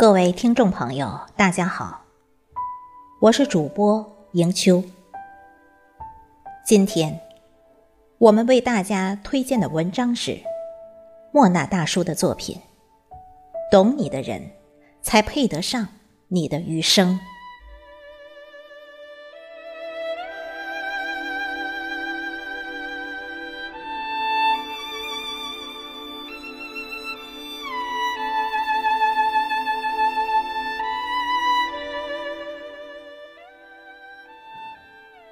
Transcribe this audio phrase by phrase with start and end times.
[0.00, 2.00] 各位听众朋友，大家好，
[3.20, 4.82] 我是主播迎秋。
[6.64, 7.20] 今天
[8.16, 10.40] 我们为大家推荐的文章是
[11.34, 12.58] 莫那大叔的作品。
[13.70, 14.50] 懂你的人，
[15.02, 15.86] 才配得上
[16.28, 17.20] 你的余生。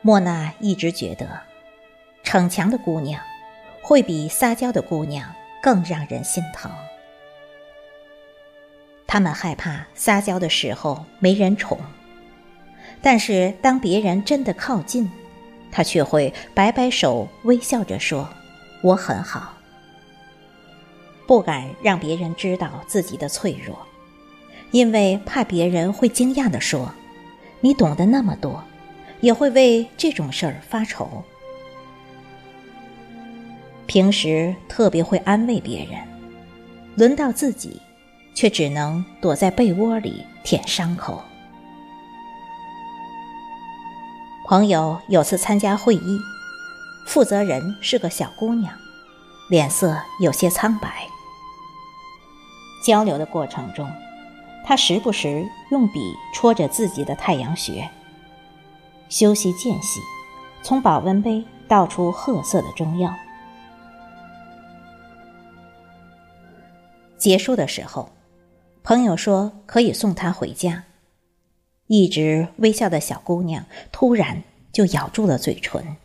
[0.09, 1.43] 莫娜一直觉得，
[2.23, 3.21] 逞强的姑娘
[3.83, 6.73] 会比撒娇的姑娘更让人心疼。
[9.07, 11.79] 他们害怕撒娇的时候没人宠，
[13.03, 15.11] 但是当别人真的靠近，
[15.71, 18.27] 她却会摆摆手，微笑着说
[18.81, 19.59] ：“我很好。”
[21.29, 23.79] 不敢让别人知道自己的脆弱，
[24.71, 26.95] 因为怕别人会惊讶地说
[27.61, 28.65] ：“你懂得那么多。”
[29.21, 31.25] 也会为这种事儿发愁。
[33.87, 35.99] 平时特别会安慰别人，
[36.95, 37.81] 轮到自己，
[38.35, 41.23] 却只能躲在被窝里舔伤口。
[44.47, 46.19] 朋友有次参加会议，
[47.07, 48.73] 负责人是个小姑娘，
[49.51, 51.07] 脸色有些苍白。
[52.87, 53.91] 交流的过程中，
[54.65, 57.91] 她时不时用笔戳着自己的太阳穴。
[59.09, 60.01] 休息间隙，
[60.63, 63.15] 从保温杯倒出褐色的中药。
[67.17, 68.11] 结束的时候，
[68.83, 70.85] 朋友说可以送她回家。
[71.87, 74.43] 一直微笑的小姑娘突然
[74.73, 75.97] 就咬住了嘴唇。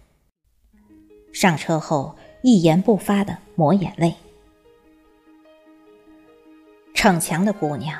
[1.33, 4.15] 上车后一言不发的抹眼泪。
[6.93, 7.99] 逞强的姑娘，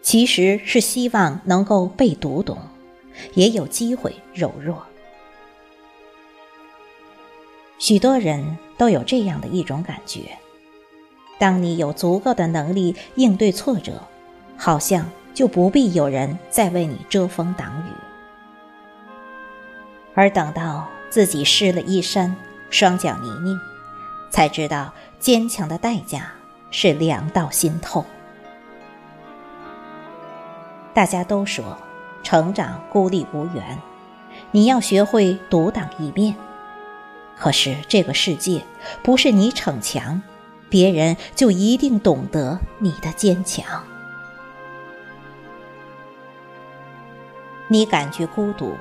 [0.00, 2.56] 其实是希望能够被读懂。
[3.34, 4.84] 也有机会柔弱。
[7.78, 10.36] 许多人都有这样的一种感觉：
[11.38, 14.02] 当你有足够的能力应对挫折，
[14.56, 17.92] 好像就不必有人再为你遮风挡雨；
[20.14, 22.34] 而等到自己湿了衣衫，
[22.68, 23.56] 双脚泥泞，
[24.30, 26.32] 才知道坚强的代价
[26.72, 28.04] 是凉到心透。
[30.92, 31.64] 大家都说。
[32.22, 33.78] 成长孤立无援，
[34.50, 36.34] 你要学会独当一面。
[37.36, 38.62] 可是这个世界
[39.02, 40.20] 不是你逞强，
[40.68, 43.82] 别人就一定懂得你的坚强。
[47.68, 48.74] 你感觉孤独，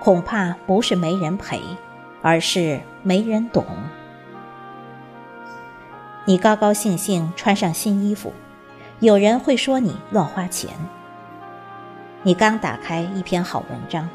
[0.00, 1.60] 恐怕不是没人陪，
[2.22, 3.66] 而是没人懂。
[6.26, 8.32] 你高高兴兴穿上新衣服，
[9.00, 10.70] 有人会说你乱花钱。
[12.22, 14.06] 你刚打开一篇好文章，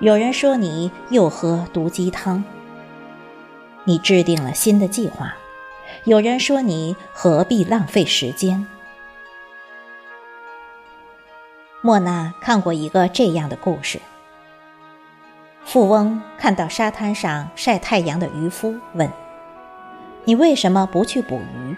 [0.00, 2.44] 有人说你又喝毒鸡汤；
[3.84, 5.34] 你制定了新的计划，
[6.04, 8.66] 有人说你何必浪费时间。
[11.80, 13.98] 莫娜看过一个这样的故事：
[15.64, 19.10] 富翁看到沙滩上晒太阳的渔夫，问
[20.26, 21.74] ：“你为什么不去捕鱼？”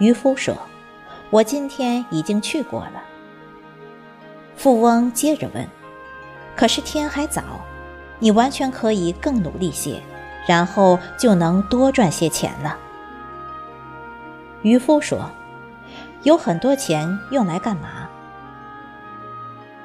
[0.00, 0.56] 渔夫说
[1.28, 3.02] ：“我今天已经去过了。”
[4.56, 5.66] 富翁接着问
[6.56, 7.42] ：“可是天还早，
[8.18, 10.00] 你完全可以更努力些，
[10.46, 12.76] 然后就能多赚些钱了。”
[14.62, 15.30] 渔夫说
[16.24, 18.08] ：“有很多钱用来干嘛？”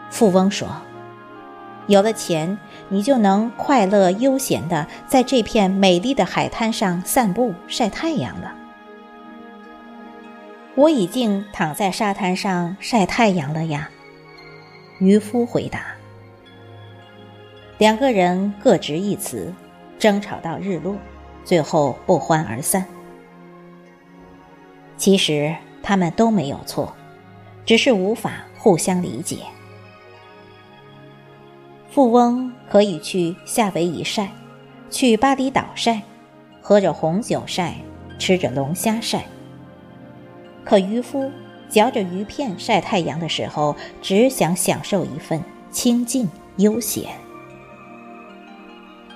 [0.09, 0.67] 富翁说
[1.87, 8.53] ：“有了钱，你就能快乐悠闲的在这片美丽的海滩上散步晒太阳了。”
[10.75, 13.89] 我已经躺在沙滩上晒太阳了呀。
[15.01, 15.95] 渔夫回答
[17.79, 19.51] ：“两个人各执一词，
[19.97, 20.95] 争吵到日落，
[21.43, 22.85] 最后不欢而散。
[24.97, 26.95] 其实他们都没有错，
[27.65, 29.37] 只是无法互相理解。
[31.89, 34.29] 富翁可以去夏威夷晒，
[34.91, 36.03] 去巴厘岛晒，
[36.61, 37.73] 喝着红酒晒，
[38.19, 39.25] 吃着龙虾晒。
[40.63, 41.31] 可渔夫……”
[41.71, 45.41] 嚼着鱼片晒太阳的时候，只想享受一份
[45.71, 47.15] 清静悠闲。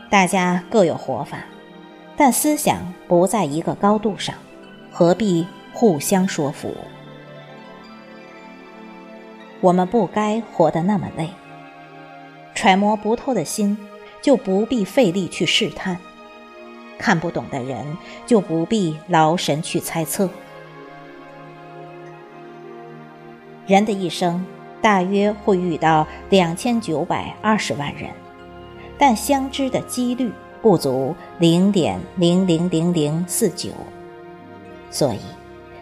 [0.10, 1.40] 大家各有活法，
[2.16, 4.34] 但思想不在一个高度上，
[4.90, 6.74] 何必互相说服？
[9.60, 11.30] 我们不该活得那么累。
[12.54, 13.78] 揣摩不透的心，
[14.22, 15.98] 就不必费力去试探；
[16.98, 20.30] 看不懂的人，就不必劳神去猜测。
[23.68, 24.46] 人的一生
[24.82, 28.12] 大约会遇到两千九百二十万人，
[28.98, 30.32] 但相知的几率
[30.62, 33.72] 不足零点零零零零四九。
[34.92, 35.20] 所以，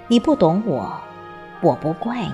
[0.08, 0.98] 你不懂我，
[1.62, 2.32] 我不怪你。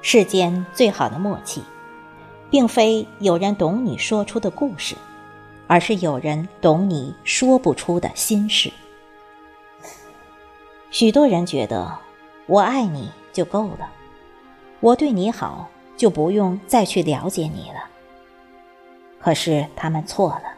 [0.00, 1.62] 世间最好的默契，
[2.48, 4.96] 并非有人懂你说出的故事，
[5.66, 8.72] 而是有人懂你说不出的心事。
[10.90, 11.98] 许多人觉得
[12.46, 13.92] 我爱你就够了，
[14.80, 17.84] 我对你好就不用再去了解你了。
[19.20, 20.54] 可是他们错了。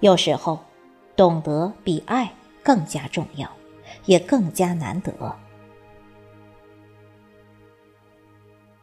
[0.00, 0.58] 有时候，
[1.14, 2.32] 懂得比爱
[2.64, 3.48] 更加重要，
[4.06, 5.12] 也更加难得。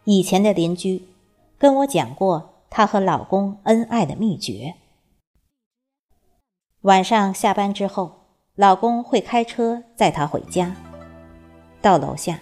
[0.05, 1.09] 以前的邻居
[1.57, 4.75] 跟我讲过她和老公恩爱的秘诀：
[6.81, 8.18] 晚上下班之后。
[8.59, 10.75] 老公会开车载她回家，
[11.81, 12.37] 到楼下，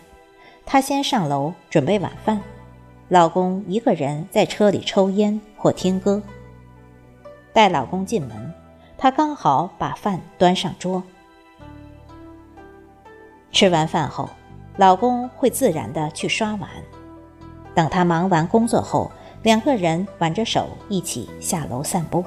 [0.65, 2.41] 她先上楼准备晚饭，
[3.07, 6.19] 老公一个人在车里抽烟或听歌。
[7.53, 8.51] 待老公进门，
[8.97, 11.03] 她刚好把饭端上桌。
[13.51, 14.27] 吃完饭后，
[14.75, 16.67] 老公会自然的去刷碗。
[17.75, 19.11] 等他忙完工作后，
[19.43, 22.25] 两个人挽着手一起下楼散步。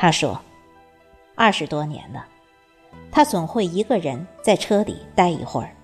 [0.00, 0.40] 他说
[1.34, 2.24] ：“二十多年了，
[3.10, 5.74] 他总会一个人在车里待一会儿，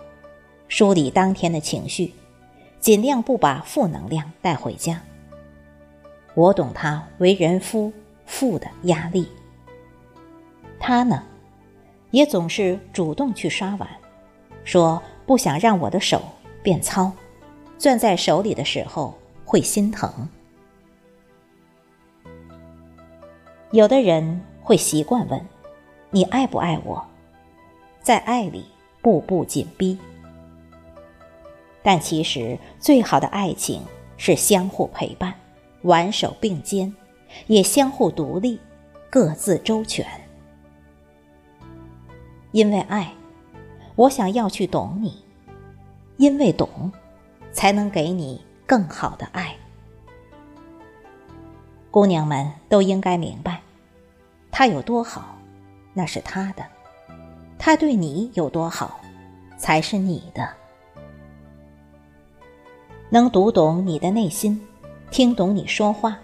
[0.69, 2.15] 梳理当天的情绪，
[2.79, 5.03] 尽量不把负能量带回家。
[6.35, 7.93] 我懂他为人夫
[8.25, 9.29] 妇的压力。
[10.79, 11.25] 他呢，
[12.13, 13.89] 也总是主动去刷碗，
[14.63, 16.23] 说不想让我的手
[16.63, 17.11] 变糙，
[17.79, 20.29] 攥在手里的时候会心疼。”
[23.75, 25.47] 有的人会习惯问
[26.13, 27.05] ：“你爱不爱我？”
[28.01, 28.65] 在爱里
[29.03, 29.99] 步步紧逼。
[31.83, 33.83] 但其实，最好的爱情
[34.17, 35.35] 是相互陪伴、
[35.83, 36.95] 挽手并肩，
[37.49, 38.61] 也相互独立、
[39.11, 40.07] 各自周全。
[42.53, 43.13] 因为爱，
[43.97, 45.11] 我想要去懂你；
[46.17, 46.93] 因为懂，
[47.51, 49.53] 才能给你更好的爱。
[51.91, 53.54] 姑娘们都应该明白。
[54.57, 55.35] 他有多好，
[55.93, 56.63] 那是他的；
[57.59, 59.01] 他对你有多好，
[59.59, 60.49] 才是你的。
[63.11, 64.65] 能读懂你的内心，
[65.11, 66.17] 听懂你说话，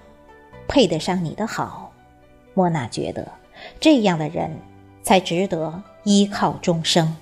[0.69, 1.93] 配得上你的好，
[2.55, 3.27] 莫娜觉得
[3.81, 4.49] 这样的人
[5.03, 7.17] 才值得依靠终生。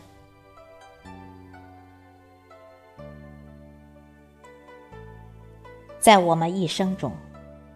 [5.98, 7.10] 在我们一生中，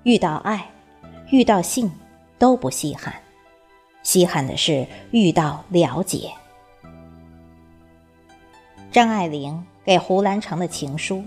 [0.02, 0.70] 遇到爱，
[1.30, 1.90] 遇到性。
[2.38, 3.14] 都不稀罕，
[4.02, 6.30] 稀罕的是遇到了解。
[8.90, 11.24] 张爱玲给胡兰成的情书，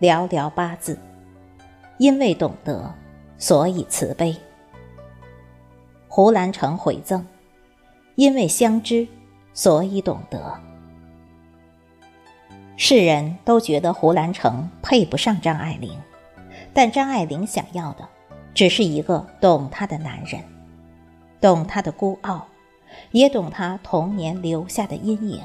[0.00, 0.98] 寥寥八字：
[1.98, 2.92] 因为懂得，
[3.38, 4.34] 所以慈悲。
[6.08, 7.24] 胡兰成回赠：
[8.14, 9.06] 因为相知，
[9.52, 10.60] 所以懂得。
[12.76, 15.96] 世人都觉得胡兰成配不上张爱玲，
[16.72, 18.08] 但张爱玲想要的，
[18.52, 20.42] 只是一个懂她的男人。
[21.44, 22.48] 懂他的孤傲，
[23.10, 25.42] 也懂他童年留下的阴影。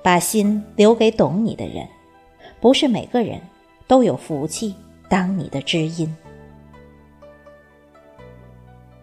[0.00, 1.88] 把心留给懂你的人，
[2.60, 3.40] 不是每个人
[3.88, 4.76] 都有福气
[5.08, 6.16] 当你的知音。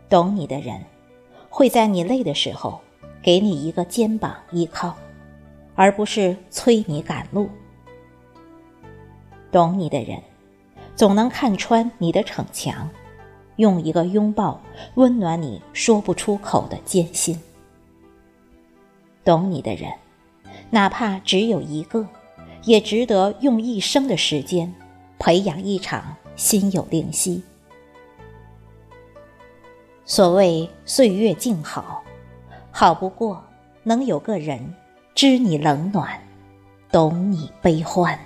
[0.08, 0.82] 懂你的人，
[1.50, 2.79] 会在你累的时候
[3.22, 4.96] 给你一个肩膀依靠，
[5.75, 7.50] 而不是催你赶路。
[9.51, 10.17] 懂你的人，
[10.96, 12.89] 总能看穿你的逞强。
[13.57, 14.59] 用一个拥抱
[14.95, 17.39] 温暖你说不出口的艰辛。
[19.23, 19.91] 懂你的人，
[20.69, 22.07] 哪怕只有一个，
[22.63, 24.73] 也值得用一生的时间
[25.19, 27.43] 培养一场心有灵犀。
[30.05, 32.01] 所谓岁月静好，
[32.71, 33.43] 好不过
[33.83, 34.73] 能有个人
[35.13, 36.17] 知你冷暖，
[36.91, 38.17] 懂你悲欢。